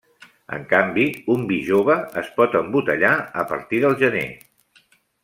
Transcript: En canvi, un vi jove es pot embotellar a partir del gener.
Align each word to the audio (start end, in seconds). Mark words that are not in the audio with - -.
En 0.55 0.63
canvi, 0.69 1.03
un 1.33 1.43
vi 1.51 1.59
jove 1.67 1.97
es 2.21 2.31
pot 2.39 2.57
embotellar 2.63 3.13
a 3.43 3.45
partir 3.53 3.83
del 3.85 3.95
gener. 4.05 4.25